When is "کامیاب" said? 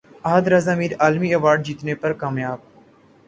2.13-2.59